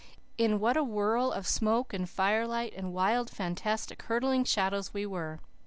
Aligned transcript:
In 0.35 0.59
what 0.59 0.77
a 0.77 0.83
whirl 0.83 1.31
of 1.31 1.45
smoke 1.45 1.93
and 1.93 2.09
firelight 2.09 2.73
and 2.75 2.91
wild, 2.91 3.29
fantastic, 3.29 4.01
hurtling 4.01 4.45
shadows 4.45 4.95
we 4.95 5.05
were! 5.05 5.41